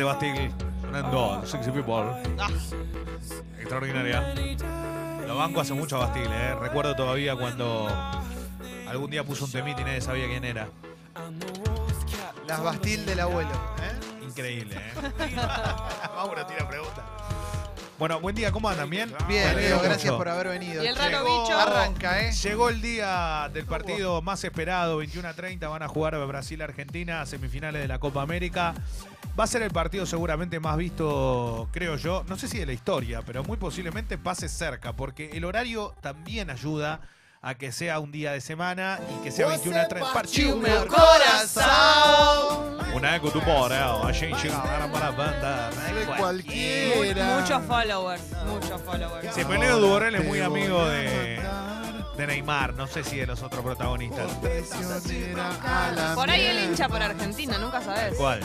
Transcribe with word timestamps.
Bastille 0.00 0.50
sonando 0.80 1.42
Sexy 1.46 1.70
People. 1.70 2.04
Ah, 2.38 2.48
Extraordinaria. 3.58 4.34
Lo 5.26 5.36
banco 5.36 5.60
hace 5.60 5.74
mucho 5.74 5.96
a 5.96 6.06
Bastille, 6.06 6.26
¿eh? 6.30 6.54
Recuerdo 6.60 6.96
todavía 6.96 7.36
cuando 7.36 7.88
algún 8.88 9.10
día 9.10 9.22
puso 9.24 9.44
un 9.44 9.52
temita 9.52 9.82
y 9.82 9.84
nadie 9.84 10.00
sabía 10.00 10.26
quién 10.26 10.44
era. 10.44 10.68
las 12.46 12.62
Bastille 12.62 13.04
del 13.04 13.20
abuelo. 13.20 13.50
¿eh? 13.50 14.24
Increíble, 14.24 14.76
¿eh? 14.76 15.36
Mauro 16.16 16.44
tira 16.46 16.68
pregunta. 16.68 17.04
Bueno, 18.02 18.18
buen 18.18 18.34
día, 18.34 18.50
¿cómo 18.50 18.68
andan? 18.68 18.90
¿Bien? 18.90 19.14
Bien, 19.28 19.54
Leo, 19.54 19.80
gracias 19.80 20.06
mucho. 20.06 20.18
por 20.18 20.28
haber 20.28 20.48
venido. 20.48 20.82
Y 20.82 20.88
el 20.88 20.96
raro 20.96 21.22
bicho. 21.22 21.56
Arranca, 21.56 22.20
¿eh? 22.20 22.32
Llegó 22.32 22.68
el 22.68 22.82
día 22.82 23.48
del 23.54 23.64
partido 23.64 24.20
más 24.22 24.42
esperado, 24.42 24.96
21 24.96 25.28
a 25.28 25.34
30, 25.34 25.68
van 25.68 25.84
a 25.84 25.86
jugar 25.86 26.18
Brasil-Argentina, 26.26 27.24
semifinales 27.26 27.80
de 27.80 27.86
la 27.86 28.00
Copa 28.00 28.20
América. 28.22 28.74
Va 29.38 29.44
a 29.44 29.46
ser 29.46 29.62
el 29.62 29.70
partido 29.70 30.04
seguramente 30.04 30.58
más 30.58 30.76
visto, 30.76 31.68
creo 31.70 31.94
yo, 31.94 32.24
no 32.26 32.36
sé 32.36 32.48
si 32.48 32.58
de 32.58 32.66
la 32.66 32.72
historia, 32.72 33.22
pero 33.24 33.44
muy 33.44 33.56
posiblemente 33.56 34.18
pase 34.18 34.48
cerca, 34.48 34.94
porque 34.94 35.30
el 35.34 35.44
horario 35.44 35.94
también 36.00 36.50
ayuda 36.50 37.02
a 37.44 37.56
que 37.56 37.72
sea 37.72 37.98
un 37.98 38.12
día 38.12 38.30
de 38.30 38.40
semana 38.40 39.00
y 39.10 39.24
que 39.24 39.32
sea 39.32 39.48
21 39.48 39.80
a 39.80 39.88
30. 39.88 40.12
Partiu 40.12 40.56
meu 40.56 40.86
corazón. 40.86 42.78
Una 42.94 43.16
eco 43.16 43.30
tu 43.30 43.40
porel, 43.40 44.06
a 44.06 44.12
gente 44.12 44.48
para 44.48 45.08
a 45.08 45.10
banda. 45.10 45.70
Né? 45.70 46.16
cualquiera. 46.16 47.40
Muchos 47.40 47.64
followers, 47.64 48.22
muchos 48.46 48.80
followers. 48.82 49.34
Sí, 49.34 49.44
Peleo 49.44 49.80
Duborel 49.80 50.14
es 50.14 50.24
muy 50.24 50.40
amigo 50.40 50.88
de, 50.88 51.40
de 52.16 52.26
Neymar, 52.28 52.74
no 52.74 52.86
sé 52.86 53.02
si 53.02 53.16
de 53.16 53.26
los 53.26 53.42
otros 53.42 53.64
protagonistas. 53.64 54.30
Por 56.14 56.30
ahí 56.30 56.44
el 56.44 56.64
hincha 56.64 56.88
por 56.88 57.02
Argentina, 57.02 57.58
nunca 57.58 57.80
sabes. 57.80 58.14
¿Cuál? 58.14 58.40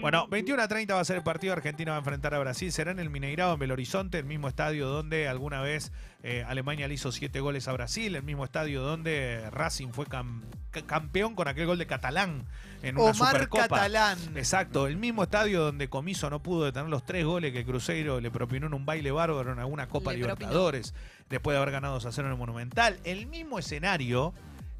Bueno, 0.00 0.28
21 0.28 0.62
a 0.62 0.68
30 0.68 0.94
va 0.94 1.00
a 1.00 1.04
ser 1.04 1.16
el 1.16 1.22
partido. 1.24 1.52
Argentina 1.52 1.90
va 1.90 1.96
a 1.96 2.00
enfrentar 2.00 2.32
a 2.34 2.38
Brasil. 2.38 2.70
Será 2.70 2.92
en 2.92 3.00
el 3.00 3.10
Mineirao, 3.10 3.54
en 3.54 3.58
Belo 3.58 3.74
Horizonte, 3.74 4.18
el 4.18 4.24
mismo 4.24 4.46
estadio 4.46 4.86
donde 4.86 5.26
alguna 5.26 5.62
vez 5.62 5.90
eh, 6.28 6.44
Alemania 6.48 6.88
le 6.88 6.94
hizo 6.94 7.12
siete 7.12 7.38
goles 7.40 7.68
a 7.68 7.72
Brasil, 7.72 8.16
el 8.16 8.22
mismo 8.24 8.44
estadio 8.44 8.82
donde 8.82 9.48
Racing 9.50 9.88
fue 9.92 10.06
cam- 10.06 10.42
ca- 10.72 10.82
campeón 10.82 11.34
con 11.36 11.46
aquel 11.46 11.66
gol 11.66 11.78
de 11.78 11.86
Catalán 11.86 12.44
en 12.82 12.96
una 12.96 13.12
Omar 13.12 13.32
Supercopa. 13.34 13.68
Catalán. 13.68 14.18
Exacto, 14.34 14.86
el 14.88 14.96
mismo 14.96 15.22
estadio 15.22 15.62
donde 15.62 15.88
Comiso 15.88 16.28
no 16.28 16.42
pudo 16.42 16.64
detener 16.64 16.88
los 16.88 17.04
tres 17.04 17.24
goles 17.24 17.52
que 17.52 17.64
Cruzeiro 17.64 18.20
le 18.20 18.30
propinó 18.32 18.66
en 18.66 18.74
un 18.74 18.84
baile 18.84 19.12
bárbaro 19.12 19.52
en 19.52 19.58
alguna 19.60 19.88
Copa 19.88 20.12
Le 20.12 20.18
propinó. 20.24 20.34
Libertadores, 20.50 20.94
después 21.30 21.54
de 21.54 21.58
haber 21.62 21.70
ganado 21.72 21.94
2 21.94 22.06
a 22.06 22.12
0 22.12 22.26
en 22.28 22.32
el 22.32 22.38
Monumental. 22.38 22.98
El 23.04 23.26
mismo 23.26 23.58
escenario 23.60 24.34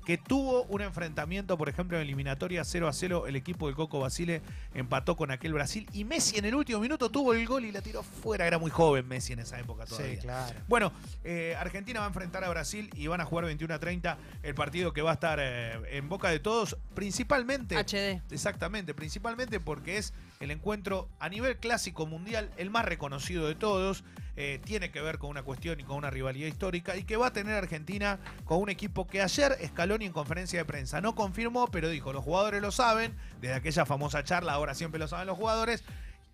que 0.06 0.16
tuvo 0.18 0.62
un 0.66 0.82
enfrentamiento, 0.82 1.58
por 1.58 1.68
ejemplo, 1.68 1.96
en 1.96 2.04
eliminatoria 2.04 2.64
0 2.64 2.86
a 2.86 2.92
0, 2.92 3.26
el 3.26 3.34
equipo 3.34 3.66
del 3.66 3.74
Coco 3.74 3.98
Basile 3.98 4.40
empató 4.72 5.16
con 5.16 5.32
aquel 5.32 5.52
Brasil 5.52 5.88
y 5.92 6.04
Messi 6.04 6.38
en 6.38 6.44
el 6.44 6.54
último 6.54 6.78
minuto 6.78 7.10
tuvo 7.10 7.34
el 7.34 7.44
gol 7.44 7.64
y 7.64 7.72
la 7.72 7.82
tiró 7.82 8.04
fuera. 8.04 8.46
Era 8.46 8.56
muy 8.58 8.70
joven 8.70 9.08
Messi 9.08 9.32
en 9.32 9.40
esa 9.40 9.58
época 9.58 9.84
todavía. 9.84 10.14
Sí, 10.14 10.18
claro. 10.18 10.60
Bueno, 10.68 10.92
eh, 11.24 11.56
Argentina 11.58 11.98
va 11.98 12.06
a 12.06 12.08
enfrentar 12.08 12.44
a 12.44 12.48
Brasil 12.48 12.88
y 12.94 13.08
van 13.08 13.20
a 13.20 13.24
jugar 13.24 13.46
21 13.46 13.74
a 13.74 13.80
30, 13.80 14.16
el 14.44 14.54
partido 14.54 14.92
que 14.92 15.02
va 15.02 15.10
a 15.10 15.14
estar 15.14 15.40
eh, 15.42 15.72
en 15.90 16.08
boca 16.08 16.30
de 16.30 16.38
todos, 16.38 16.76
principalmente 16.94 17.76
HD. 17.76 18.22
Exactamente, 18.30 18.94
principalmente 18.94 19.58
porque 19.58 19.98
es 19.98 20.14
el 20.38 20.52
encuentro 20.52 21.08
a 21.18 21.28
nivel 21.28 21.56
clásico 21.56 22.06
mundial 22.06 22.52
el 22.58 22.70
más 22.70 22.84
reconocido 22.84 23.48
de 23.48 23.56
todos. 23.56 24.04
Eh, 24.36 24.60
tiene 24.64 24.90
que 24.90 25.00
ver 25.00 25.18
con 25.18 25.30
una 25.30 25.42
cuestión 25.42 25.80
y 25.80 25.84
con 25.84 25.96
una 25.96 26.10
rivalidad 26.10 26.46
histórica 26.48 26.96
y 26.96 27.04
que 27.04 27.16
va 27.16 27.28
a 27.28 27.32
tener 27.32 27.54
Argentina 27.54 28.18
con 28.44 28.58
un 28.60 28.68
equipo 28.68 29.06
que 29.06 29.22
ayer 29.22 29.56
Scaloni 29.66 30.04
en 30.06 30.12
conferencia 30.12 30.58
de 30.58 30.64
prensa 30.64 31.00
no 31.00 31.14
confirmó, 31.14 31.68
pero 31.68 31.88
dijo, 31.88 32.12
los 32.12 32.22
jugadores 32.24 32.60
lo 32.62 32.70
saben, 32.70 33.14
desde 33.40 33.54
aquella 33.54 33.86
famosa 33.86 34.24
charla, 34.24 34.52
ahora 34.52 34.74
siempre 34.74 34.98
lo 34.98 35.08
saben 35.08 35.26
los 35.26 35.36
jugadores, 35.38 35.84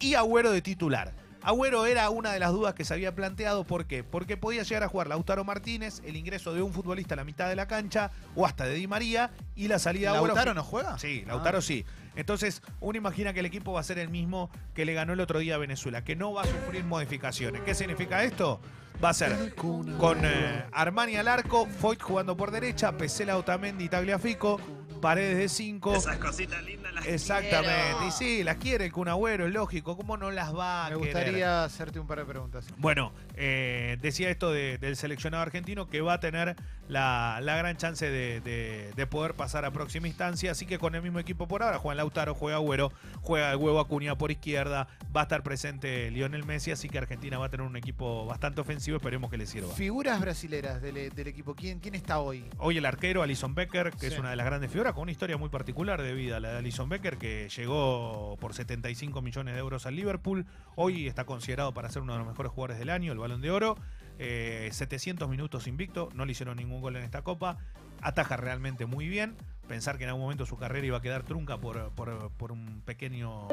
y 0.00 0.14
Agüero 0.14 0.50
de 0.50 0.62
titular. 0.62 1.12
Agüero 1.44 1.86
era 1.86 2.08
una 2.10 2.32
de 2.32 2.38
las 2.38 2.52
dudas 2.52 2.74
que 2.74 2.84
se 2.84 2.94
había 2.94 3.14
planteado, 3.16 3.64
¿por 3.64 3.86
qué? 3.86 4.04
Porque 4.04 4.36
podía 4.36 4.62
llegar 4.62 4.84
a 4.84 4.88
jugar 4.88 5.08
Lautaro 5.08 5.42
Martínez, 5.44 6.00
el 6.04 6.14
ingreso 6.16 6.54
de 6.54 6.62
un 6.62 6.72
futbolista 6.72 7.14
a 7.14 7.16
la 7.16 7.24
mitad 7.24 7.48
de 7.48 7.56
la 7.56 7.66
cancha, 7.66 8.12
o 8.36 8.46
hasta 8.46 8.64
de 8.64 8.74
Di 8.74 8.86
María, 8.86 9.30
y 9.56 9.66
la 9.66 9.80
salida 9.80 10.12
de 10.12 10.18
Agüero. 10.18 10.34
¿Lautaro 10.34 10.54
no 10.54 10.62
juega? 10.62 10.98
Sí, 10.98 11.22
Ah. 11.24 11.28
Lautaro 11.30 11.60
sí. 11.60 11.84
Entonces, 12.16 12.62
uno 12.80 12.98
imagina 12.98 13.32
que 13.32 13.40
el 13.40 13.46
equipo 13.46 13.72
va 13.72 13.80
a 13.80 13.84
ser 13.84 13.98
el 13.98 14.08
mismo 14.08 14.50
que 14.74 14.84
le 14.84 14.94
ganó 14.94 15.12
el 15.12 15.20
otro 15.20 15.38
día 15.38 15.54
a 15.54 15.58
Venezuela, 15.58 16.04
que 16.04 16.16
no 16.16 16.32
va 16.32 16.42
a 16.42 16.46
sufrir 16.46 16.84
modificaciones. 16.84 17.62
¿Qué 17.62 17.74
significa 17.74 18.22
esto? 18.24 18.60
Va 19.02 19.08
a 19.08 19.14
ser 19.14 19.54
con 19.56 20.24
eh, 20.24 20.64
Armani 20.70 21.16
al 21.16 21.26
arco, 21.26 21.66
Foyt 21.66 22.00
jugando 22.00 22.36
por 22.36 22.50
derecha, 22.50 22.92
Pesela, 22.92 23.36
Otamendi, 23.36 23.88
Tagliafico, 23.88 24.60
Paredes 25.02 25.36
de 25.36 25.48
5. 25.50 25.94
Esas 25.96 26.16
cositas 26.16 26.62
lindas 26.64 26.94
las 26.94 27.06
Exactamente. 27.06 27.68
quiero. 27.90 28.08
Y 28.08 28.10
sí, 28.12 28.42
las 28.44 28.56
quiere 28.56 28.86
el 28.86 28.92
Kun 28.92 29.08
Agüero, 29.08 29.46
es 29.46 29.52
lógico. 29.52 29.96
¿Cómo 29.98 30.16
no 30.16 30.30
las 30.30 30.54
va 30.56 30.86
a 30.86 30.90
Me 30.90 30.96
querer? 30.96 31.12
gustaría 31.14 31.64
hacerte 31.64 32.00
un 32.00 32.06
par 32.06 32.20
de 32.20 32.24
preguntas. 32.24 32.64
Bueno, 32.78 33.12
eh, 33.34 33.98
decía 34.00 34.30
esto 34.30 34.50
de- 34.50 34.78
del 34.78 34.96
seleccionado 34.96 35.42
argentino 35.42 35.90
que 35.90 36.00
va 36.00 36.14
a 36.14 36.20
tener 36.20 36.56
la, 36.88 37.40
la 37.42 37.56
gran 37.56 37.76
chance 37.76 38.08
de, 38.08 38.40
de- 38.40 38.92
de 38.94 39.06
poder 39.06 39.34
pasar 39.34 39.64
a 39.64 39.70
próxima 39.72 40.06
instancia. 40.08 40.52
Así 40.52 40.64
que 40.66 40.78
con 40.78 40.94
el 40.94 41.02
mismo 41.02 41.18
equipo 41.18 41.46
por 41.48 41.62
ahora, 41.62 41.78
Juan 41.78 41.96
Lautaro, 41.96 42.34
juega 42.34 42.56
Agüero, 42.58 42.92
juega 43.20 43.50
el 43.50 43.56
huevo 43.56 43.80
Acuña 43.80 44.16
por 44.16 44.30
izquierda, 44.30 44.88
va 45.14 45.20
a 45.20 45.24
estar 45.24 45.42
presente 45.42 46.10
Lionel 46.10 46.44
Messi, 46.44 46.70
así 46.70 46.88
que 46.88 46.98
Argentina 46.98 47.38
va 47.38 47.46
a 47.46 47.48
tener 47.50 47.66
un 47.66 47.76
equipo 47.76 48.24
bastante 48.26 48.60
ofensivo, 48.60 48.96
esperemos 48.98 49.30
que 49.30 49.36
le 49.38 49.46
sirva. 49.46 49.74
Figuras 49.74 50.20
brasileras 50.20 50.80
del, 50.80 51.10
del 51.10 51.26
equipo. 51.26 51.54
¿Quién, 51.56 51.80
¿Quién 51.80 51.94
está 51.96 52.18
hoy? 52.20 52.44
Hoy 52.58 52.78
el 52.78 52.86
arquero 52.86 53.22
Alison 53.22 53.54
Becker, 53.54 53.90
que 53.92 54.06
es 54.06 54.18
una 54.18 54.30
de 54.30 54.36
las 54.36 54.46
grandes 54.46 54.70
figuras, 54.70 54.91
con 54.94 55.02
una 55.02 55.12
historia 55.12 55.36
muy 55.36 55.48
particular 55.48 56.00
de 56.02 56.12
vida, 56.14 56.40
la 56.40 56.52
de 56.52 56.58
Alison 56.58 56.88
Becker, 56.88 57.18
que 57.18 57.48
llegó 57.48 58.36
por 58.40 58.54
75 58.54 59.22
millones 59.22 59.54
de 59.54 59.60
euros 59.60 59.86
al 59.86 59.96
Liverpool. 59.96 60.46
Hoy 60.76 61.06
está 61.06 61.24
considerado 61.24 61.72
para 61.72 61.88
ser 61.88 62.02
uno 62.02 62.12
de 62.12 62.18
los 62.18 62.28
mejores 62.28 62.52
jugadores 62.52 62.78
del 62.78 62.90
año, 62.90 63.12
el 63.12 63.18
Balón 63.18 63.40
de 63.40 63.50
Oro. 63.50 63.76
Eh, 64.18 64.68
700 64.72 65.28
minutos 65.28 65.66
invicto, 65.66 66.08
no 66.14 66.24
le 66.24 66.32
hicieron 66.32 66.56
ningún 66.56 66.80
gol 66.80 66.96
en 66.96 67.02
esta 67.04 67.22
copa. 67.22 67.58
Ataja 68.00 68.36
realmente 68.36 68.86
muy 68.86 69.08
bien. 69.08 69.36
Pensar 69.68 69.96
que 69.96 70.04
en 70.04 70.10
algún 70.10 70.22
momento 70.22 70.44
su 70.46 70.56
carrera 70.56 70.86
iba 70.86 70.98
a 70.98 71.02
quedar 71.02 71.22
trunca 71.22 71.58
por, 71.58 71.90
por- 71.92 72.30
por 72.32 72.52
un 72.52 72.82
pequeño. 72.84 73.48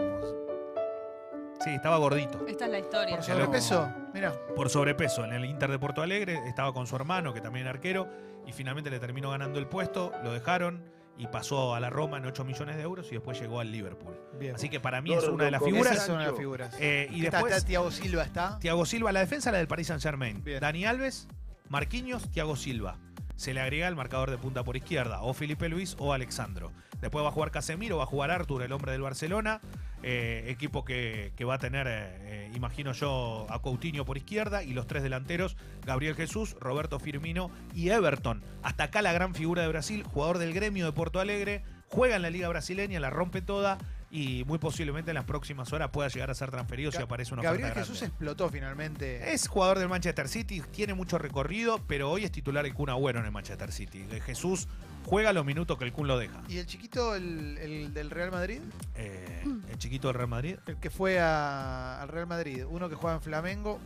Sí, 1.61 1.71
estaba 1.71 1.97
gordito. 1.97 2.45
Esta 2.47 2.65
es 2.65 2.71
la 2.71 2.79
historia. 2.79 3.15
¿Por 3.17 3.25
sobrepeso? 3.25 3.89
Mira. 4.13 4.33
Por 4.55 4.69
sobrepeso 4.69 5.25
en 5.25 5.33
el 5.33 5.45
Inter 5.45 5.69
de 5.69 5.77
Porto 5.77 6.01
Alegre, 6.01 6.39
estaba 6.47 6.73
con 6.73 6.87
su 6.87 6.95
hermano, 6.95 7.33
que 7.33 7.41
también 7.41 7.65
era 7.65 7.71
arquero, 7.75 8.07
y 8.47 8.53
finalmente 8.53 8.89
le 8.89 8.99
terminó 8.99 9.29
ganando 9.31 9.59
el 9.59 9.67
puesto, 9.67 10.11
lo 10.23 10.31
dejaron 10.31 10.83
y 11.19 11.27
pasó 11.27 11.75
a 11.75 11.79
la 11.79 11.89
Roma 11.91 12.17
en 12.17 12.25
8 12.25 12.43
millones 12.45 12.77
de 12.77 12.81
euros 12.81 13.07
y 13.11 13.15
después 13.15 13.39
llegó 13.39 13.59
al 13.59 13.71
Liverpool. 13.71 14.15
Bien. 14.39 14.55
Así 14.55 14.69
que 14.69 14.79
para 14.79 15.01
mí 15.01 15.13
es 15.13 15.25
una 15.25 15.43
de 15.45 15.51
las 15.51 15.61
Esa 15.61 15.69
figuras. 15.71 15.97
es 16.03 16.09
una 16.09 16.19
de 16.21 16.27
las 16.27 16.37
figuras. 16.37 16.75
Eh, 16.79 17.07
y 17.11 17.25
Está- 17.25 17.37
después, 17.37 17.53
está 17.57 17.67
Thiago 17.67 17.91
Silva 17.91 18.23
está. 18.23 18.57
Thiago 18.59 18.85
Silva, 18.85 19.11
la 19.11 19.19
defensa 19.19 19.51
la 19.51 19.57
del 19.59 19.67
Paris 19.67 19.87
Saint 19.87 20.01
Germain. 20.01 20.43
Bien. 20.43 20.59
Dani 20.61 20.85
Alves, 20.85 21.27
Marquinhos, 21.67 22.29
Thiago 22.31 22.55
Silva. 22.55 22.97
Se 23.35 23.53
le 23.53 23.61
agrega 23.61 23.87
el 23.87 23.95
marcador 23.95 24.31
de 24.31 24.37
punta 24.37 24.63
por 24.63 24.75
izquierda, 24.75 25.21
o 25.21 25.33
Felipe 25.33 25.69
Luis 25.69 25.95
o 25.99 26.13
Alexandro. 26.13 26.71
Después 27.01 27.23
va 27.23 27.29
a 27.29 27.31
jugar 27.31 27.51
Casemiro, 27.51 27.97
va 27.97 28.03
a 28.03 28.07
jugar 28.07 28.31
Artur, 28.31 28.61
el 28.63 28.71
hombre 28.71 28.91
del 28.91 29.01
Barcelona. 29.01 29.61
eh, 30.01 30.45
equipo 30.47 30.85
que, 30.85 31.33
que 31.35 31.45
va 31.45 31.55
a 31.55 31.59
tener, 31.59 31.85
eh, 31.89 32.51
imagino 32.55 32.93
yo, 32.93 33.45
a 33.49 33.61
Coutinho 33.61 34.05
por 34.05 34.17
izquierda 34.17 34.63
y 34.63 34.73
los 34.73 34.87
tres 34.87 35.03
delanteros, 35.03 35.57
Gabriel 35.85 36.15
Jesús, 36.15 36.55
Roberto 36.59 36.99
Firmino 36.99 37.51
y 37.73 37.89
Everton. 37.89 38.41
Hasta 38.63 38.85
acá 38.85 39.01
la 39.01 39.13
gran 39.13 39.35
figura 39.35 39.61
de 39.61 39.67
Brasil, 39.67 40.03
jugador 40.03 40.37
del 40.37 40.53
gremio 40.53 40.85
de 40.85 40.93
Porto 40.93 41.19
Alegre, 41.19 41.63
juega 41.89 42.15
en 42.15 42.21
la 42.21 42.29
liga 42.29 42.47
brasileña, 42.47 42.99
la 42.99 43.09
rompe 43.09 43.41
toda 43.41 43.77
y 44.11 44.43
muy 44.45 44.57
posiblemente 44.57 45.11
en 45.11 45.15
las 45.15 45.25
próximas 45.25 45.71
horas 45.71 45.89
pueda 45.89 46.07
llegar 46.07 46.31
a 46.31 46.33
ser 46.33 46.49
transferido 46.49 46.91
si 46.91 46.99
aparece 46.99 47.33
una 47.33 47.43
Gabriel 47.43 47.65
oferta 47.65 47.81
Jesús 47.81 47.99
grande. 47.99 48.15
explotó 48.15 48.49
finalmente. 48.49 49.33
Es 49.33 49.47
jugador 49.47 49.77
del 49.79 49.89
Manchester 49.89 50.27
City, 50.27 50.63
tiene 50.71 50.93
mucho 50.95 51.17
recorrido, 51.19 51.79
pero 51.87 52.09
hoy 52.09 52.23
es 52.23 52.31
titular 52.31 52.65
el 52.65 52.73
Kun 52.73 52.89
Agüero 52.89 53.19
en 53.19 53.25
el 53.25 53.31
Manchester 53.31 53.71
City. 53.71 54.05
Eh, 54.09 54.19
Jesús 54.21 54.67
juega 55.05 55.33
los 55.33 55.45
minutos 55.45 55.77
que 55.77 55.85
el 55.85 55.91
Kun 55.93 56.07
lo 56.07 56.17
deja. 56.17 56.41
¿Y 56.47 56.57
el 56.57 56.65
chiquito, 56.65 57.15
el, 57.15 57.57
el 57.57 57.93
del 57.93 58.09
Real 58.09 58.31
Madrid? 58.31 58.61
Eh, 58.95 59.43
el 59.69 59.77
chiquito 59.77 60.07
del 60.07 60.15
Real 60.15 60.29
Madrid. 60.29 60.57
El 60.67 60.77
que 60.77 60.89
fue 60.89 61.19
a- 61.19 62.01
al 62.01 62.09
Real 62.09 62.27
Madrid. 62.27 62.65
Uno 62.69 62.89
que 62.89 62.95
juega 62.95 63.15
en 63.15 63.21
Flamengo. 63.21 63.79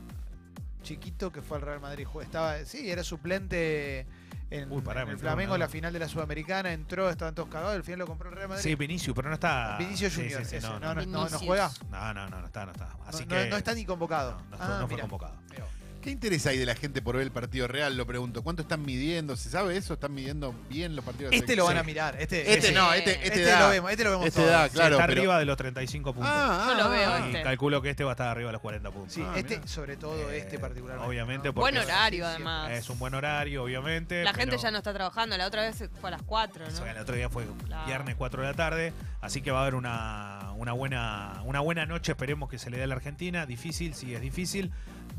Chiquito 0.81 1.31
que 1.31 1.41
fue 1.41 1.57
al 1.57 1.63
Real 1.63 1.79
Madrid. 1.79 2.05
Estaba, 2.21 2.57
sí, 2.65 2.91
era 2.91 3.03
suplente 3.05 4.05
en, 4.49 4.69
Uy, 4.69 4.81
pará, 4.81 5.03
en 5.03 5.09
el 5.09 5.17
Flamengo, 5.17 5.57
la 5.57 5.69
final 5.69 5.93
de 5.93 5.99
la 5.99 6.09
Sudamericana. 6.09 6.73
Entró, 6.73 7.09
estaban 7.09 7.33
todos 7.33 7.47
cagados. 7.47 7.75
Al 7.75 7.83
final 7.83 7.99
lo 7.99 8.07
compró 8.07 8.29
el 8.29 8.35
Real 8.35 8.49
Madrid. 8.49 8.63
Sí, 8.63 8.75
Vinicius, 8.75 9.15
pero 9.15 9.29
no 9.29 9.35
está. 9.35 9.77
Vinicius 9.77 10.13
Junior. 10.13 10.41
sí, 10.43 10.49
sí, 10.49 10.55
ese. 10.57 10.67
no, 10.67 10.79
no, 10.79 10.93
no, 10.93 10.95
no, 10.95 11.01
no, 11.05 11.05
no 11.05 11.19
Vinicius. 11.25 11.41
juega. 11.47 11.71
no, 11.89 12.13
no, 12.13 12.29
no, 12.29 12.39
no 12.41 12.45
está, 12.47 12.65
no 12.65 12.73
está. 12.73 12.89
Así 13.05 13.23
no, 13.25 13.29
que 13.35 13.49
no- 13.49 13.55
está 13.55 13.73
ni 13.73 13.85
convocado. 13.85 14.31
no, 14.51 14.57
no 14.57 14.57
Ah, 14.59 14.65
fue, 14.67 14.67
no 14.67 14.87
fue 14.87 14.95
mira. 14.95 15.01
convocado. 15.03 15.35
Mira. 15.49 15.65
¿Qué 16.03 16.11
interés 16.11 16.45
hay 16.47 16.57
de 16.57 16.65
la 16.65 16.75
gente 16.75 17.01
por 17.01 17.15
ver 17.15 17.23
el 17.23 17.31
partido 17.31 17.65
real? 17.67 17.95
Lo 17.95 18.05
pregunto. 18.05 18.43
¿Cuánto 18.43 18.61
están 18.63 18.81
midiendo? 18.85 19.37
¿Se 19.37 19.49
sabe 19.49 19.77
eso? 19.77 19.93
¿Están 19.93 20.13
midiendo 20.13 20.53
bien 20.69 20.97
los 20.97 21.05
partidos 21.05 21.31
de 21.31 21.37
Este 21.37 21.55
lo 21.55 21.63
van 21.63 21.77
a 21.77 21.83
mirar. 21.83 22.17
Este, 22.19 22.53
Este 22.53 22.67
Sí. 22.67 22.73
no, 22.73 22.91
este, 22.93 23.11
este, 23.13 23.27
este 23.27 23.41
da. 23.43 23.61
lo 23.61 23.69
vemos, 23.69 23.89
este 23.89 24.03
lo 24.03 24.09
vemos 24.11 24.25
Este 24.27 24.41
todos. 24.41 24.51
da, 24.51 24.63
Sí, 24.67 24.73
está 24.77 24.83
pero- 24.83 24.99
arriba 24.99 25.39
de 25.39 25.45
los 25.45 25.55
35 25.55 26.13
puntos. 26.13 26.29
Ah, 26.35 26.65
Yo 26.69 26.75
lo 26.75 26.83
ah, 26.83 26.87
veo, 26.89 27.09
ah. 27.13 27.19
y 27.21 27.29
este. 27.29 27.43
calculo 27.43 27.81
que 27.81 27.89
este 27.91 28.03
va 28.03 28.11
a 28.11 28.13
estar 28.15 28.27
arriba 28.27 28.47
de 28.49 28.51
los 28.53 28.61
40 28.61 28.91
puntos. 28.91 29.13
Sí, 29.13 29.23
Ah, 29.25 29.33
este, 29.37 29.55
mirá. 29.59 29.67
sobre 29.67 29.95
todo 29.95 30.29
Eh, 30.29 30.39
este 30.39 30.59
particularmente. 30.59 31.07
obviamente, 31.07 31.47
¿no? 31.47 31.53
Buen 31.53 31.77
horario, 31.77 32.27
además. 32.27 32.71
Es 32.71 32.89
un 32.89 32.99
buen 32.99 33.13
horario, 33.13 33.63
obviamente. 33.63 34.25
La 34.25 34.33
gente 34.33 34.57
ya 34.57 34.71
no 34.71 34.79
está 34.79 34.93
trabajando. 34.93 35.37
La 35.37 35.47
otra 35.47 35.61
vez 35.61 35.85
fue 36.01 36.09
a 36.09 36.11
las 36.11 36.21
4, 36.23 36.65
O 36.67 36.69
sea, 36.69 36.89
el 36.89 36.95
¿no? 36.97 37.01
otro 37.03 37.15
día 37.15 37.29
fue 37.29 37.45
Claro. 37.65 37.85
viernes 37.87 38.15
4 38.17 38.41
de 38.41 38.47
la 38.49 38.53
tarde, 38.53 38.91
así 39.21 39.41
que 39.41 39.51
va 39.51 39.59
a 39.59 39.61
haber 39.61 39.75
una, 39.75 40.51
una, 40.57 40.73
buena, 40.73 41.41
una 41.45 41.61
buena 41.61 41.85
noche, 41.85 42.11
esperemos 42.11 42.49
que 42.49 42.59
se 42.59 42.69
le 42.69 42.75
dé 42.75 42.83
a 42.83 42.87
la 42.87 42.95
Argentina, 42.95 43.45
difícil, 43.45 43.93
sí 43.95 44.13
es 44.13 44.19
difícil, 44.19 44.69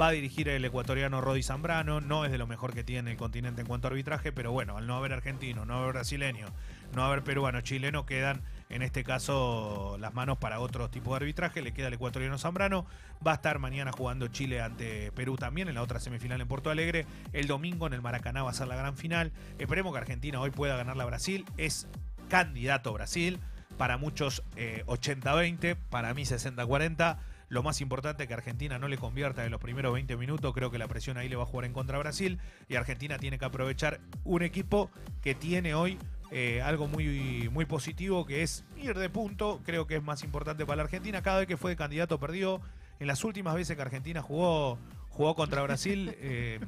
va 0.00 0.08
a 0.08 0.10
dirigir 0.10 0.48
el 0.48 0.64
ecuatoriano 0.64 1.20
Rodi 1.20 1.42
Zambrano, 1.42 2.00
no 2.00 2.24
es 2.24 2.32
de 2.32 2.38
lo 2.38 2.46
mejor 2.46 2.74
que 2.74 2.82
tiene 2.82 3.12
el 3.12 3.16
continente 3.16 3.60
en 3.60 3.66
cuanto 3.66 3.86
a 3.86 3.90
arbitraje, 3.90 4.32
pero 4.32 4.52
bueno, 4.52 4.76
al 4.76 4.86
no 4.86 4.96
haber 4.96 5.12
argentino, 5.12 5.64
no 5.64 5.74
haber 5.74 5.92
brasileño, 5.92 6.46
no 6.94 7.04
haber 7.04 7.22
peruano, 7.22 7.60
chileno, 7.60 8.04
quedan 8.04 8.42
en 8.70 8.82
este 8.82 9.04
caso 9.04 9.96
las 10.00 10.14
manos 10.14 10.38
para 10.38 10.58
otro 10.60 10.90
tipo 10.90 11.10
de 11.10 11.16
arbitraje, 11.18 11.62
le 11.62 11.72
queda 11.72 11.88
el 11.88 11.94
ecuatoriano 11.94 12.38
Zambrano, 12.38 12.86
va 13.24 13.32
a 13.32 13.34
estar 13.36 13.58
mañana 13.58 13.92
jugando 13.92 14.26
Chile 14.28 14.60
ante 14.60 15.12
Perú 15.12 15.36
también 15.36 15.68
en 15.68 15.74
la 15.74 15.82
otra 15.82 16.00
semifinal 16.00 16.40
en 16.40 16.48
Porto 16.48 16.70
Alegre, 16.70 17.06
el 17.32 17.46
domingo 17.46 17.86
en 17.86 17.92
el 17.92 18.02
Maracaná 18.02 18.42
va 18.42 18.50
a 18.50 18.54
ser 18.54 18.66
la 18.66 18.76
gran 18.76 18.96
final, 18.96 19.32
esperemos 19.58 19.92
que 19.92 19.98
Argentina 19.98 20.40
hoy 20.40 20.50
pueda 20.50 20.76
ganar 20.76 20.96
la 20.96 21.04
Brasil, 21.04 21.44
es 21.56 21.86
candidato 22.28 22.92
Brasil, 22.92 23.38
para 23.76 23.96
muchos 23.96 24.42
eh, 24.56 24.84
80-20, 24.86 25.76
para 25.90 26.14
mí 26.14 26.22
60-40. 26.22 27.18
Lo 27.54 27.62
más 27.62 27.80
importante 27.80 28.24
es 28.24 28.26
que 28.28 28.34
Argentina 28.34 28.80
no 28.80 28.88
le 28.88 28.98
convierta 28.98 29.44
en 29.44 29.52
los 29.52 29.60
primeros 29.60 29.92
20 29.92 30.16
minutos. 30.16 30.52
Creo 30.52 30.72
que 30.72 30.78
la 30.78 30.88
presión 30.88 31.16
ahí 31.18 31.28
le 31.28 31.36
va 31.36 31.44
a 31.44 31.46
jugar 31.46 31.66
en 31.66 31.72
contra 31.72 31.96
a 31.96 32.00
Brasil. 32.00 32.40
Y 32.68 32.74
Argentina 32.74 33.16
tiene 33.16 33.38
que 33.38 33.44
aprovechar 33.44 34.00
un 34.24 34.42
equipo 34.42 34.90
que 35.22 35.36
tiene 35.36 35.72
hoy 35.72 35.96
eh, 36.32 36.60
algo 36.62 36.88
muy, 36.88 37.48
muy 37.52 37.64
positivo, 37.64 38.26
que 38.26 38.42
es 38.42 38.64
ir 38.76 38.98
de 38.98 39.08
punto. 39.08 39.60
Creo 39.64 39.86
que 39.86 39.94
es 39.94 40.02
más 40.02 40.24
importante 40.24 40.66
para 40.66 40.78
la 40.78 40.82
Argentina. 40.82 41.22
Cada 41.22 41.38
vez 41.38 41.46
que 41.46 41.56
fue 41.56 41.70
de 41.70 41.76
candidato 41.76 42.18
perdió. 42.18 42.60
En 42.98 43.06
las 43.06 43.22
últimas 43.22 43.54
veces 43.54 43.76
que 43.76 43.82
Argentina 43.82 44.20
jugó, 44.20 44.76
jugó 45.10 45.36
contra 45.36 45.62
Brasil, 45.62 46.12
eh, 46.18 46.58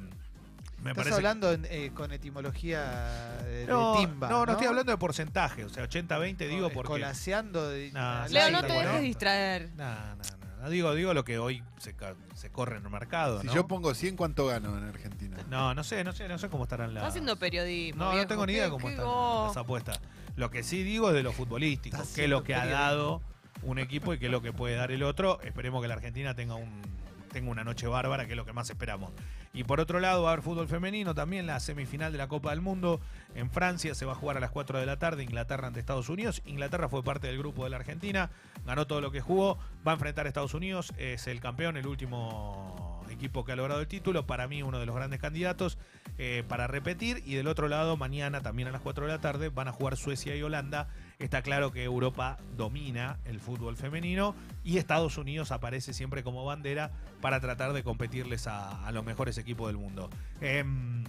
me 0.83 0.91
Estás 0.91 0.95
parece 1.03 1.15
hablando 1.15 1.51
en- 1.51 1.65
eh, 1.69 1.91
con 1.93 2.11
etimología 2.13 3.39
de, 3.43 3.59
de 3.61 3.65
no, 3.67 3.95
timba. 3.97 4.29
no, 4.29 4.45
no 4.45 4.51
estoy 4.53 4.67
hablando 4.67 4.91
de 4.91 4.97
porcentaje, 4.97 5.65
o 5.65 5.69
sea, 5.69 5.83
80-20 5.89 6.37
digo 6.47 6.67
No, 6.67 6.69
porque... 6.69 6.93
escolaseando 6.93 7.67
de- 7.69 7.91
No, 7.91 7.99
al 7.99 8.31
Leo, 8.31 8.51
no 8.51 8.61
te 8.63 8.71
dejes 8.73 9.01
distraer. 9.01 9.69
No, 9.75 10.15
no, 10.15 10.23
no, 10.57 10.63
no. 10.63 10.69
Digo, 10.69 10.93
digo 10.95 11.13
lo 11.13 11.23
que 11.23 11.37
hoy 11.39 11.63
se, 11.77 11.93
ca- 11.95 12.15
se 12.35 12.49
corre 12.51 12.77
en 12.77 12.83
el 12.83 12.89
mercado, 12.89 13.41
Si 13.41 13.47
¿no? 13.47 13.53
yo 13.53 13.67
pongo 13.67 13.93
100, 13.93 14.15
¿cuánto 14.15 14.45
gano 14.47 14.77
en 14.77 14.83
Argentina? 14.85 15.37
No, 15.49 15.73
no 15.73 15.83
sé, 15.83 16.03
no 16.03 16.11
sé, 16.13 16.27
no 16.27 16.37
sé 16.37 16.49
cómo 16.49 16.63
estarán 16.63 16.93
las... 16.93 17.01
Está 17.01 17.07
haciendo 17.09 17.35
periodismo. 17.37 17.99
No, 18.03 18.05
no 18.09 18.15
viejo. 18.15 18.27
tengo 18.27 18.45
ni 18.45 18.53
idea 18.53 18.65
¿Qué- 18.65 18.71
cómo 18.71 18.89
están 18.89 19.05
go- 19.05 19.45
las 19.47 19.57
apuestas. 19.57 19.99
Lo 20.35 20.49
que 20.51 20.63
sí 20.63 20.83
digo 20.83 21.09
es 21.09 21.15
de 21.15 21.23
lo 21.23 21.31
futbolístico, 21.31 21.97
qué 22.15 22.25
es 22.25 22.29
lo 22.29 22.43
que 22.43 22.53
ha 22.55 22.65
dado 22.65 23.21
un 23.63 23.79
equipo 23.79 24.13
y 24.13 24.19
qué 24.19 24.25
es 24.27 24.31
lo 24.31 24.41
que 24.41 24.53
puede 24.53 24.75
dar 24.75 24.91
el 24.91 25.01
otro. 25.03 25.41
Esperemos 25.41 25.81
que 25.81 25.87
la 25.87 25.95
Argentina 25.95 26.35
tenga 26.35 26.53
un 26.55 26.81
tenga 27.27 27.51
una 27.51 27.63
noche 27.63 27.87
bárbara, 27.87 28.25
que 28.25 28.31
es 28.31 28.37
lo 28.37 28.45
que 28.45 28.53
más 28.53 28.69
esperamos. 28.69 29.11
Y 29.53 29.63
por 29.63 29.79
otro 29.79 29.99
lado, 29.99 30.23
va 30.23 30.29
a 30.29 30.33
haber 30.33 30.43
fútbol 30.43 30.67
femenino, 30.67 31.15
también 31.15 31.47
la 31.47 31.59
semifinal 31.59 32.11
de 32.11 32.17
la 32.17 32.27
Copa 32.27 32.51
del 32.51 32.61
Mundo 32.61 32.99
en 33.35 33.49
Francia 33.49 33.95
se 33.95 34.05
va 34.05 34.11
a 34.11 34.15
jugar 34.15 34.37
a 34.37 34.39
las 34.39 34.51
4 34.51 34.79
de 34.79 34.85
la 34.85 34.97
tarde, 34.97 35.23
Inglaterra 35.23 35.67
ante 35.67 35.79
Estados 35.79 36.09
Unidos. 36.09 36.41
Inglaterra 36.45 36.89
fue 36.89 37.03
parte 37.03 37.27
del 37.27 37.37
grupo 37.37 37.63
de 37.63 37.71
la 37.71 37.77
Argentina, 37.77 38.29
ganó 38.65 38.87
todo 38.87 39.01
lo 39.01 39.11
que 39.11 39.21
jugó, 39.21 39.57
va 39.87 39.91
a 39.91 39.95
enfrentar 39.95 40.25
a 40.25 40.29
Estados 40.29 40.53
Unidos, 40.53 40.93
es 40.97 41.27
el 41.27 41.39
campeón, 41.39 41.77
el 41.77 41.87
último 41.87 43.03
equipo 43.09 43.45
que 43.45 43.53
ha 43.53 43.55
logrado 43.55 43.81
el 43.81 43.87
título, 43.87 44.25
para 44.25 44.47
mí 44.47 44.61
uno 44.63 44.79
de 44.79 44.85
los 44.85 44.95
grandes 44.95 45.19
candidatos 45.19 45.77
eh, 46.17 46.43
para 46.47 46.67
repetir. 46.67 47.23
Y 47.25 47.35
del 47.35 47.47
otro 47.47 47.67
lado, 47.67 47.97
mañana 47.97 48.41
también 48.41 48.67
a 48.67 48.71
las 48.71 48.81
4 48.81 49.05
de 49.05 49.11
la 49.11 49.21
tarde 49.21 49.49
van 49.49 49.67
a 49.67 49.71
jugar 49.71 49.97
Suecia 49.97 50.35
y 50.35 50.41
Holanda. 50.41 50.87
Está 51.19 51.41
claro 51.41 51.71
que 51.71 51.83
Europa 51.83 52.37
domina 52.55 53.17
el 53.25 53.39
fútbol 53.39 53.75
femenino 53.75 54.35
y 54.63 54.77
Estados 54.77 55.17
Unidos 55.17 55.51
aparece 55.51 55.93
siempre 55.93 56.23
como 56.23 56.45
bandera 56.45 56.91
para 57.21 57.39
tratar 57.39 57.73
de 57.73 57.83
competirles 57.83 58.45
a, 58.45 58.91
los 58.91 59.03
mejores 59.03 59.39
equipos 59.39 59.67
del 59.67 59.77
mundo. 59.77 60.11
Em, 60.41 61.03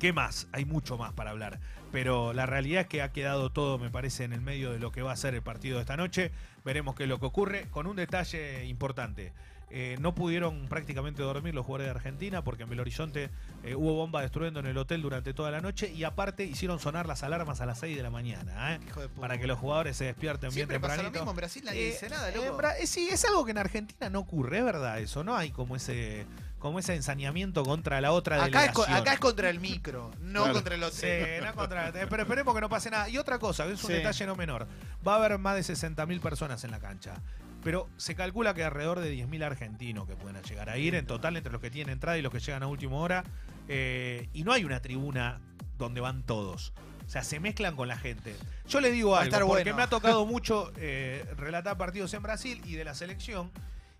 ¿Qué 0.00 0.12
más? 0.12 0.48
Hay 0.52 0.64
mucho 0.64 0.96
más 0.96 1.12
para 1.12 1.30
hablar. 1.30 1.60
Pero 1.92 2.32
la 2.32 2.46
realidad 2.46 2.82
es 2.82 2.86
que 2.88 3.02
ha 3.02 3.12
quedado 3.12 3.50
todo, 3.50 3.78
me 3.78 3.90
parece, 3.90 4.24
en 4.24 4.32
el 4.32 4.40
medio 4.40 4.72
de 4.72 4.78
lo 4.78 4.90
que 4.90 5.02
va 5.02 5.12
a 5.12 5.16
ser 5.16 5.34
el 5.34 5.42
partido 5.42 5.76
de 5.76 5.82
esta 5.82 5.96
noche. 5.96 6.32
Veremos 6.64 6.94
qué 6.94 7.02
es 7.02 7.08
lo 7.08 7.20
que 7.20 7.26
ocurre. 7.26 7.68
Con 7.70 7.86
un 7.86 7.96
detalle 7.96 8.64
importante. 8.64 9.32
Eh, 9.72 9.96
no 10.00 10.14
pudieron 10.16 10.66
prácticamente 10.68 11.22
dormir 11.22 11.54
los 11.54 11.64
jugadores 11.64 11.86
de 11.86 11.90
Argentina 11.92 12.42
porque 12.42 12.64
en 12.64 12.70
Belo 12.70 12.82
Horizonte 12.82 13.30
eh, 13.62 13.76
hubo 13.76 13.94
bomba 13.94 14.20
destruyendo 14.20 14.58
en 14.58 14.66
el 14.66 14.76
hotel 14.76 15.00
durante 15.00 15.32
toda 15.32 15.52
la 15.52 15.60
noche 15.60 15.92
y 15.92 16.02
aparte 16.02 16.42
hicieron 16.44 16.80
sonar 16.80 17.06
las 17.06 17.22
alarmas 17.22 17.60
a 17.60 17.66
las 17.66 17.78
6 17.78 17.96
de 17.96 18.02
la 18.02 18.10
mañana 18.10 18.74
¿eh? 18.74 18.80
De 18.96 19.08
para 19.08 19.38
que 19.38 19.46
los 19.46 19.60
jugadores 19.60 19.96
se 19.96 20.06
despierten 20.06 20.50
Siempre 20.50 20.78
bien 20.78 20.82
pasa 20.90 21.02
lo 21.04 21.12
mismo. 21.12 21.30
En 21.30 21.36
Brasil 21.36 21.62
nadie 21.64 21.88
Eh, 21.88 21.92
dice 21.92 22.10
nada, 22.10 22.30
loco. 22.32 22.60
Sí, 22.84 23.08
es 23.12 23.24
algo 23.24 23.44
que 23.44 23.52
en 23.52 23.58
Argentina 23.58 24.10
no 24.10 24.18
ocurre, 24.18 24.58
es 24.58 24.64
verdad 24.64 24.98
eso, 24.98 25.22
¿no? 25.22 25.36
Hay 25.36 25.50
como 25.52 25.76
ese 25.76 26.26
como 26.58 26.78
ese 26.78 26.94
ensañamiento 26.94 27.62
contra 27.64 28.02
la 28.02 28.12
otra 28.12 28.36
Acá 28.44 28.64
es, 28.66 28.72
delegación. 28.72 28.96
acá 28.98 29.12
es 29.14 29.18
contra 29.20 29.48
el 29.48 29.60
micro, 29.60 30.10
no 30.20 30.40
Claro. 30.42 30.54
contra 30.56 30.74
el 30.74 30.80
Sí, 30.92 31.06
hotel. 31.06 31.44
no 31.44 31.54
contra- 31.54 31.90
pero 31.92 32.22
esperemos 32.22 32.54
que 32.54 32.60
no 32.60 32.68
pase 32.68 32.90
nada. 32.90 33.08
Y 33.08 33.16
otra 33.16 33.38
cosa, 33.38 33.64
que 33.66 33.72
es 33.72 33.82
un 33.82 33.86
Sí. 33.88 33.92
detalle 33.94 34.26
no 34.26 34.36
menor. 34.36 34.66
Va 35.06 35.14
a 35.14 35.16
haber 35.16 35.38
más 35.38 35.54
de 35.54 35.62
60.000 35.62 36.20
personas 36.20 36.62
en 36.64 36.70
la 36.72 36.78
cancha. 36.78 37.14
Pero 37.62 37.88
se 37.96 38.14
calcula 38.14 38.54
que 38.54 38.64
alrededor 38.64 39.00
de 39.00 39.14
10.000 39.14 39.44
argentinos 39.44 40.06
que 40.06 40.16
pueden 40.16 40.42
llegar 40.42 40.70
a 40.70 40.78
ir 40.78 40.94
en 40.94 41.06
total 41.06 41.36
entre 41.36 41.52
los 41.52 41.60
que 41.60 41.70
tienen 41.70 41.92
entrada 41.92 42.16
y 42.16 42.22
los 42.22 42.32
que 42.32 42.40
llegan 42.40 42.62
a 42.62 42.66
última 42.66 42.96
hora. 42.96 43.24
Eh, 43.68 44.28
y 44.32 44.44
no 44.44 44.52
hay 44.52 44.64
una 44.64 44.80
tribuna 44.80 45.40
donde 45.78 46.00
van 46.00 46.22
todos. 46.22 46.72
O 47.06 47.12
sea, 47.12 47.24
se 47.24 47.40
mezclan 47.40 47.74
con 47.74 47.88
la 47.88 47.96
gente. 47.96 48.36
Yo 48.68 48.80
le 48.80 48.92
digo 48.92 49.16
algo, 49.16 49.24
estar 49.24 49.40
porque 49.40 49.64
bueno. 49.64 49.76
me 49.76 49.82
ha 49.82 49.88
tocado 49.88 50.24
mucho 50.26 50.72
eh, 50.76 51.24
relatar 51.36 51.76
partidos 51.76 52.14
en 52.14 52.22
Brasil 52.22 52.62
y 52.64 52.74
de 52.74 52.84
la 52.84 52.94
selección. 52.94 53.50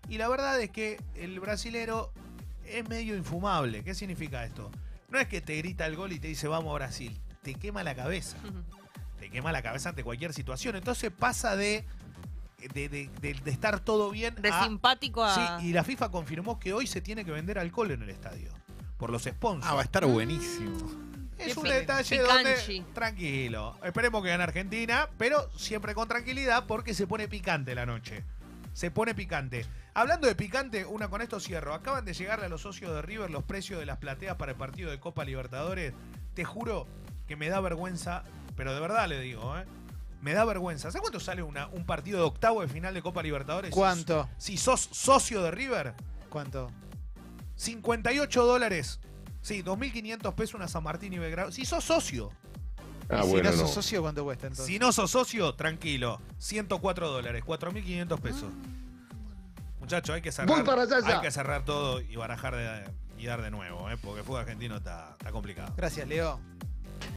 Y 0.07 0.17
la 0.17 0.29
verdad 0.29 0.59
es 0.61 0.71
que 0.71 0.97
el 1.15 1.39
brasilero 1.39 2.13
es 2.65 2.87
medio 2.87 3.15
infumable. 3.15 3.83
¿Qué 3.83 3.93
significa 3.93 4.45
esto? 4.45 4.71
No 5.09 5.19
es 5.19 5.27
que 5.27 5.41
te 5.41 5.57
grita 5.57 5.85
el 5.85 5.95
gol 5.95 6.13
y 6.13 6.19
te 6.19 6.29
dice 6.29 6.47
vamos 6.47 6.71
a 6.71 6.75
Brasil. 6.75 7.19
Te 7.41 7.55
quema 7.55 7.83
la 7.83 7.95
cabeza. 7.95 8.37
Te 9.19 9.29
quema 9.29 9.51
la 9.51 9.61
cabeza 9.61 9.89
ante 9.89 10.03
cualquier 10.03 10.33
situación. 10.33 10.75
Entonces 10.75 11.11
pasa 11.11 11.55
de, 11.55 11.83
de, 12.73 12.89
de- 12.89 13.09
de- 13.21 13.33
de 13.33 13.51
estar 13.51 13.79
todo 13.79 14.09
bien 14.11 14.35
De 14.35 14.49
a- 14.49 14.63
simpático 14.63 15.23
a. 15.23 15.59
Sí, 15.59 15.67
y 15.67 15.73
la 15.73 15.83
FIFA 15.83 16.09
confirmó 16.09 16.59
que 16.59 16.73
hoy 16.73 16.87
se 16.87 17.01
tiene 17.01 17.23
que 17.25 17.31
vender 17.31 17.57
alcohol 17.59 17.91
en 17.91 18.01
el 18.03 18.09
estadio. 18.09 18.51
Por 18.97 19.09
los 19.09 19.23
sponsors. 19.23 19.65
Ah, 19.71 19.73
va 19.75 19.81
a 19.81 19.83
estar 19.83 20.05
buenísimo. 20.05 20.77
Es 21.39 21.57
un 21.57 21.63
detalle 21.63 22.19
picanchi. 22.21 22.77
donde. 22.79 22.93
Tranquilo. 22.93 23.75
Esperemos 23.83 24.21
que 24.21 24.29
gane 24.29 24.43
Argentina, 24.43 25.09
pero 25.17 25.49
siempre 25.57 25.95
con 25.95 26.07
tranquilidad 26.07 26.65
porque 26.67 26.93
se 26.93 27.07
pone 27.07 27.27
picante 27.27 27.73
la 27.73 27.85
noche. 27.87 28.23
Se 28.73 28.91
pone 28.91 29.15
picante. 29.15 29.65
Hablando 29.95 30.27
de 30.27 30.35
picante, 30.35 30.85
una 30.85 31.09
con 31.09 31.21
esto 31.21 31.39
cierro. 31.39 31.73
Acaban 31.73 32.05
de 32.05 32.13
llegarle 32.13 32.45
a 32.45 32.49
los 32.49 32.61
socios 32.61 32.93
de 32.93 33.01
River 33.01 33.31
los 33.31 33.43
precios 33.43 33.79
de 33.79 33.85
las 33.87 33.97
plateas 33.97 34.35
para 34.35 34.51
el 34.51 34.57
partido 34.57 34.91
de 34.91 34.99
Copa 34.99 35.25
Libertadores. 35.25 35.93
Te 36.35 36.45
juro 36.45 36.87
que 37.27 37.35
me 37.35 37.49
da 37.49 37.59
vergüenza, 37.59 38.23
pero 38.55 38.73
de 38.73 38.79
verdad 38.79 39.07
le 39.09 39.19
digo, 39.19 39.57
¿eh? 39.57 39.65
Me 40.21 40.33
da 40.33 40.45
vergüenza. 40.45 40.91
¿Sabes 40.91 41.01
cuánto 41.01 41.19
sale 41.19 41.41
una- 41.43 41.67
un 41.69 41.85
partido 41.85 42.19
de 42.19 42.25
octavo 42.25 42.61
de 42.61 42.67
final 42.67 42.93
de 42.93 43.01
Copa 43.01 43.23
Libertadores? 43.23 43.71
¿Cuánto? 43.71 44.29
Si 44.37 44.57
sos 44.57 44.81
socio 44.91 45.41
de 45.41 45.51
River, 45.51 45.93
¿Cuánto? 46.29 46.69
58 47.55 48.45
dólares. 48.45 48.99
Sí, 49.41 49.63
2.500 49.63 50.33
pesos 50.35 50.53
una 50.55 50.67
San 50.67 50.83
Martín 50.83 51.13
y 51.13 51.17
Belgrano. 51.19 51.51
Si 51.51 51.65
sos 51.65 51.83
socio. 51.83 52.31
Ah, 53.09 53.23
si 53.23 53.29
bueno, 53.29 53.49
no 53.51 53.55
no. 53.57 53.61
sos 53.63 53.71
socio, 53.73 54.01
¿cuánto 54.01 54.23
cuesta 54.23 54.47
entonces? 54.47 54.65
Si 54.67 54.79
no 54.79 54.91
sos 54.93 55.11
socio, 55.11 55.53
tranquilo. 55.55 56.21
104 56.37 57.09
dólares, 57.09 57.43
4.500 57.43 58.19
pesos. 58.21 58.51
Muchachos, 59.79 60.15
hay 60.15 60.21
que 60.21 60.31
cerrar. 60.31 60.55
Voy 60.55 60.63
para 60.65 60.83
allá 60.83 60.99
ya. 61.01 61.15
Hay 61.15 61.21
que 61.21 61.31
cerrar 61.31 61.65
todo 61.65 61.99
y 61.99 62.15
barajar 62.15 62.55
de- 62.55 62.89
y 63.17 63.25
dar 63.25 63.41
de 63.41 63.51
nuevo, 63.51 63.89
¿eh? 63.89 63.97
porque 64.01 64.19
el 64.19 64.25
fútbol 64.25 64.41
argentino 64.41 64.77
está, 64.77 65.11
está 65.19 65.31
complicado. 65.31 65.73
Gracias, 65.75 66.07
Leo. 66.07 66.39